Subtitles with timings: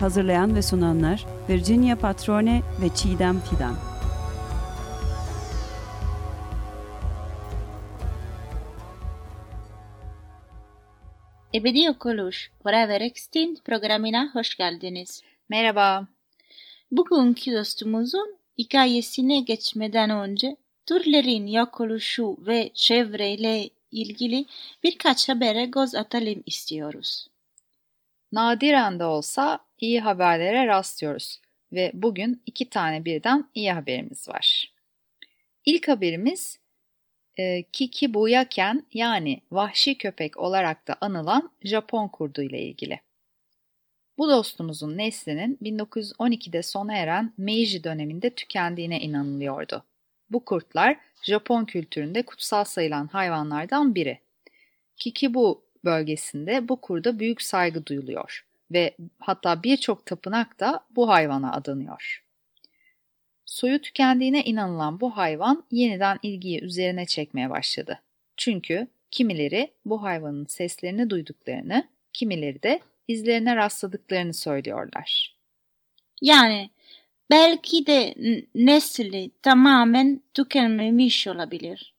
[0.00, 3.74] Hazırlayan ve sunanlar Virginia Patrone ve Çiğdem Fidan.
[11.54, 15.22] Ebedi Yok Oluş, Forever Extinct programına hoş geldiniz.
[15.48, 16.06] Merhaba.
[16.90, 24.46] Bugünkü dostumuzun hikayesine geçmeden önce türlerin yok oluşu ve çevreyle ilgili
[24.82, 27.28] birkaç habere göz atalım istiyoruz.
[28.32, 31.40] Nadiren de olsa iyi haberlere rastlıyoruz
[31.72, 34.72] ve bugün iki tane birden iyi haberimiz var.
[35.64, 36.58] İlk haberimiz
[37.36, 43.00] e, Kikibuyaken yani vahşi köpek olarak da anılan Japon kurdu ile ilgili.
[44.18, 49.84] Bu dostumuzun neslinin 1912'de sona eren Meiji döneminde tükendiğine inanılıyordu.
[50.30, 54.18] Bu kurtlar Japon kültüründe kutsal sayılan hayvanlardan biri.
[54.96, 62.24] Kikibu bölgesinde bu kurda büyük saygı duyuluyor ve hatta birçok tapınak da bu hayvana adanıyor.
[63.44, 68.00] Soyu tükendiğine inanılan bu hayvan yeniden ilgiyi üzerine çekmeye başladı.
[68.36, 75.36] Çünkü kimileri bu hayvanın seslerini duyduklarını, kimileri de izlerine rastladıklarını söylüyorlar.
[76.22, 76.70] Yani
[77.30, 78.14] belki de
[78.54, 81.95] nesli tamamen tükenmemiş olabilir.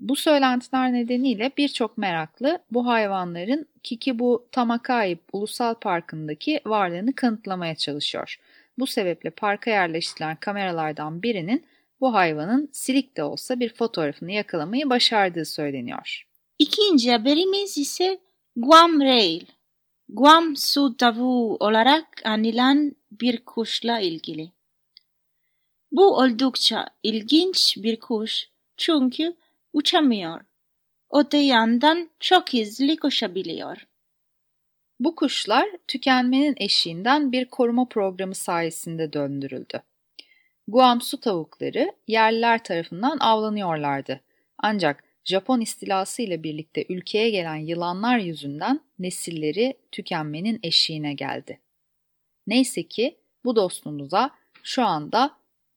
[0.00, 8.40] Bu söylentiler nedeniyle birçok meraklı bu hayvanların Kikibu Tamakai Ulusal Parkı'ndaki varlığını kanıtlamaya çalışıyor.
[8.78, 11.64] Bu sebeple parka yerleştirilen kameralardan birinin
[12.00, 16.26] bu hayvanın silik de olsa bir fotoğrafını yakalamayı başardığı söyleniyor.
[16.58, 18.18] İkinci haberimiz ise
[18.56, 19.44] Guam Rail.
[20.08, 24.50] Guam su tavuğu olarak anılan bir kuşla ilgili.
[25.92, 29.36] Bu oldukça ilginç bir kuş çünkü
[29.76, 30.40] uçamıyor.
[31.12, 33.86] Öte yandan çok hızlı koşabiliyor.
[35.00, 39.82] Bu kuşlar tükenmenin eşiğinden bir koruma programı sayesinde döndürüldü.
[40.68, 44.20] Guam su tavukları yerliler tarafından avlanıyorlardı.
[44.58, 51.60] Ancak Japon istilası ile birlikte ülkeye gelen yılanlar yüzünden nesilleri tükenmenin eşiğine geldi.
[52.46, 54.30] Neyse ki bu dostumuza
[54.62, 55.36] şu anda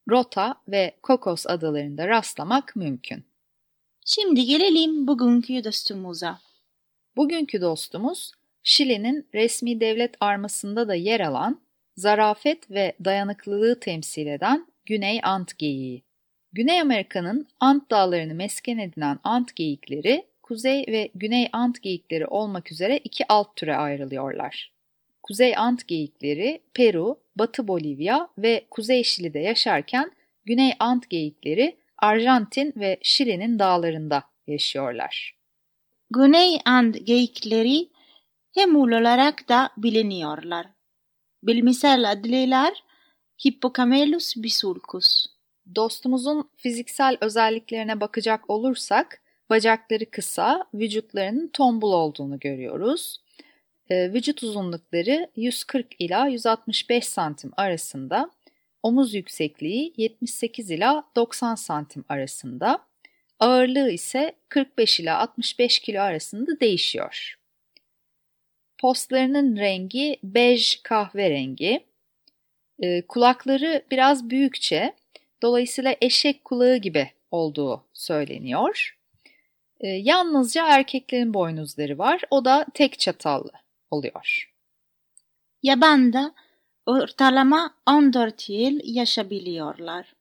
[0.10, 3.29] Rota ve Kokos adalarında rastlamak mümkün.
[4.06, 6.40] Şimdi gelelim bugünkü dostumuza.
[7.16, 8.32] Bugünkü dostumuz
[8.64, 11.62] Şili'nin resmi devlet armasında da yer alan,
[11.96, 16.04] zarafet ve dayanıklılığı temsil eden Güney Ant geyiği.
[16.54, 22.98] Güney Amerika'nın Ant dağlarını mesken edinen ant geyikleri, Kuzey ve Güney Ant geyikleri olmak üzere
[22.98, 24.72] iki alt türe ayrılıyorlar.
[25.24, 30.12] Kuzey Ant geyikleri Peru, Batı Bolivya ve Kuzey Şili'de yaşarken
[30.46, 35.36] Güney Ant geyikleri Arjantin ve Şili'nin dağlarında yaşıyorlar.
[36.12, 37.90] Güney Ant geyikleri
[38.54, 40.68] hemul olarak da biliniyorlar.
[41.44, 42.74] Bilimsel adlılar
[43.46, 45.26] Hippocamelus bisulcus.
[45.76, 53.22] Dostumuzun fiziksel özelliklerine bakacak olursak bacakları kısa, vücutlarının tombul olduğunu görüyoruz.
[53.90, 58.32] Ee, vücut uzunlukları 140 ila 165 santim arasında,
[58.84, 62.80] omuz yüksekliği 78 ila 90 santim arasında,
[63.40, 67.40] ağırlığı ise 45 ila 65 kilo arasında değişiyor.
[68.78, 71.90] Postlarının rengi bej kahverengi,
[72.80, 74.94] ee, kulakları biraz büyükçe,
[75.42, 78.98] dolayısıyla eşek kulağı gibi olduğu söyleniyor.
[79.80, 83.52] Ee, yalnızca erkeklerin boynuzları var, o da tek çatallı
[83.92, 84.52] oluyor.
[85.64, 86.34] Yabanda
[86.90, 90.14] ortalama 14 yıl yaşabiliyorlar.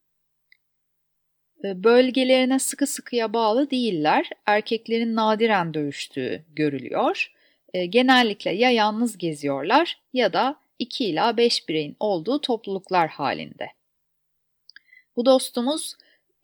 [1.64, 4.30] Ee, bölgelerine sıkı sıkıya bağlı değiller.
[4.46, 7.32] Erkeklerin nadiren dövüştüğü görülüyor.
[7.74, 13.68] Ee, genellikle ya yalnız geziyorlar ya da 2 ila 5 bireyin olduğu topluluklar halinde.
[15.16, 15.94] Bu dostumuz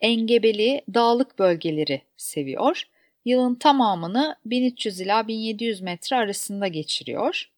[0.01, 2.89] engebeli dağlık bölgeleri seviyor
[3.25, 7.51] yılın tamamını 1300 ila 1700 metre arasında geçiriyor.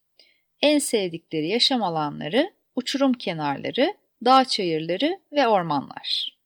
[0.63, 3.95] En sevdikleri yaşam alanları uçurum kenarları,
[4.25, 6.37] dağ çayırları ve ormanlar.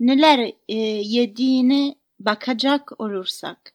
[0.00, 3.74] Neler e, yediğine bakacak olursak,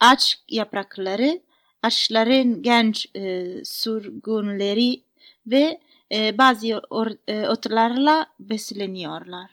[0.00, 1.40] aç yaprakları,
[1.82, 5.02] ağaçların genç e, sürgünleri
[5.46, 5.80] ve
[6.12, 9.50] e, bazı or- e, otlarla besleniyorlar.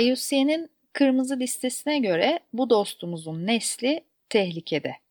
[0.00, 5.03] IUCN'in kırmızı listesine göre bu dostumuzun nesli tehlikede.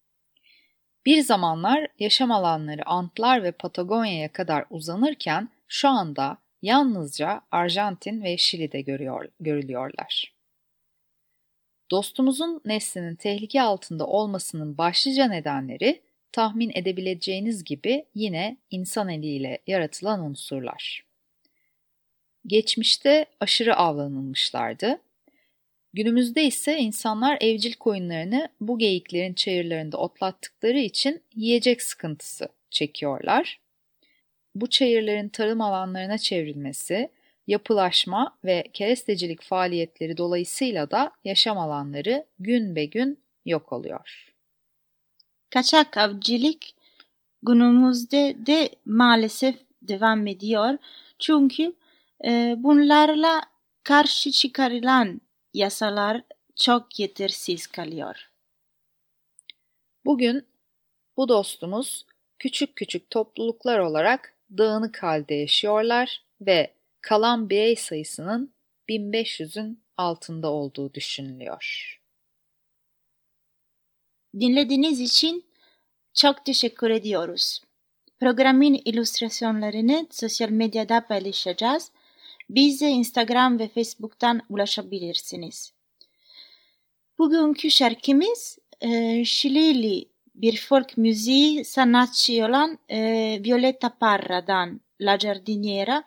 [1.06, 8.82] Bir zamanlar yaşam alanları Antlar ve Patagonya'ya kadar uzanırken şu anda yalnızca Arjantin ve Şili'de
[8.82, 10.34] görüyor, görülüyorlar.
[11.92, 16.02] Dostumuzun neslinin tehlike altında olmasının başlıca nedenleri
[16.32, 21.06] tahmin edebileceğiniz gibi yine insan eliyle yaratılan unsurlar.
[22.48, 25.00] Geçmişte aşırı avlanılmışlardı.
[25.94, 33.60] Günümüzde ise insanlar evcil koyunlarını bu geyiklerin çayırlarında otlattıkları için yiyecek sıkıntısı çekiyorlar.
[34.56, 37.10] Bu çayırların tarım alanlarına çevrilmesi,
[37.48, 44.34] yapılaşma ve kerestecilik faaliyetleri dolayısıyla da yaşam alanları gün be gün yok oluyor.
[45.50, 46.64] Kaçak avcılık
[47.44, 50.78] günümüzde de maalesef devam ediyor.
[51.20, 51.74] Çünkü
[52.26, 53.42] e, bunlarla
[53.84, 55.22] karşı çıkarılan
[55.54, 56.22] yasalar
[56.56, 58.30] çok yetersiz kalıyor.
[60.06, 60.48] Bugün
[61.18, 62.06] bu dostumuz
[62.40, 68.54] küçük küçük topluluklar olarak dağınık halde yaşıyorlar ve kalan birey sayısının
[68.90, 72.00] 1500'ün altında olduğu düşünülüyor.
[74.40, 75.46] Dinlediğiniz için
[76.14, 77.62] çok teşekkür ediyoruz.
[78.20, 81.92] Programın illüstrasyonlarını sosyal medyada paylaşacağız.
[82.56, 85.74] Bize Instagram ve Facebook'tan ulaşabilirsiniz.
[87.18, 90.06] Bugünkü şarkımız e, Şilili
[90.36, 93.00] bir folk müziği sanatçı olan e,
[93.46, 96.04] Violeta Parra'dan La Giardiniera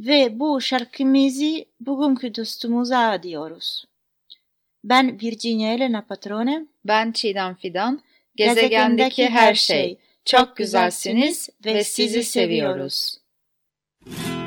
[0.00, 3.84] ve bu şarkımızı bugünkü dostumuza adıyoruz.
[4.84, 6.66] Ben Virginia Elena Patrone.
[6.84, 8.00] Ben Çiğdem Fidan.
[8.36, 9.98] Gezegendeki her şey.
[10.24, 13.18] Çok güzelsiniz ve sizi seviyoruz.
[14.04, 14.37] Para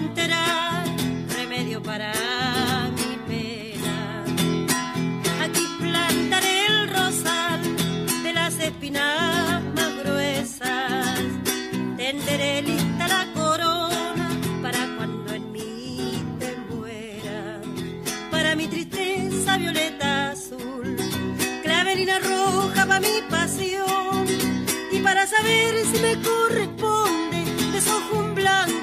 [0.00, 0.84] encontrar
[1.36, 2.12] remedio para
[2.96, 4.24] mi pena.
[5.44, 7.60] Aquí plantaré el rosal
[8.22, 11.20] de las espinas más gruesas.
[11.96, 14.28] Tenderé lista la corona
[14.62, 17.60] para cuando en mí te muera.
[18.30, 20.96] Para mi tristeza violeta azul
[21.62, 24.26] clavelina roja para mi pasión
[24.92, 28.79] y para saber si me corresponde desojo un blanco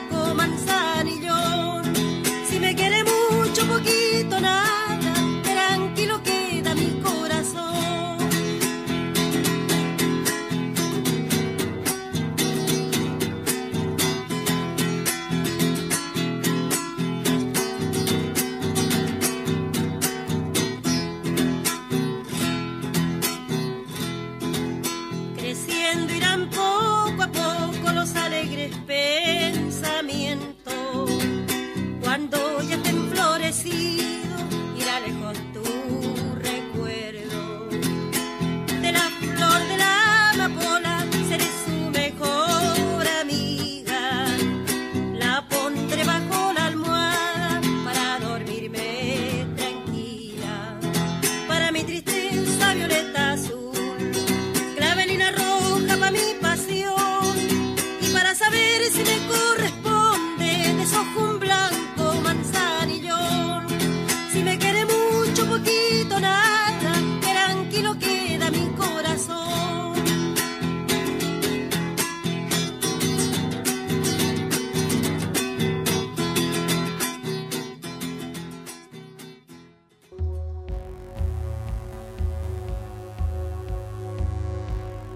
[25.95, 29.66] irán poco a poco los alegres pensamientos.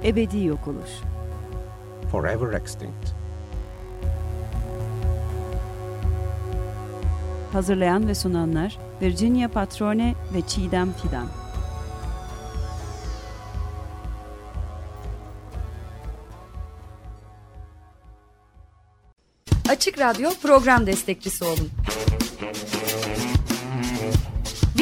[0.04, 0.90] Ebedi yok oluş.
[2.12, 3.10] Forever extinct.
[7.54, 11.28] Hazırlayan ve sunanlar Virginia Patrone ve Çiğdem Fidan.
[19.70, 21.70] Açık Radyo program destekçisi olun.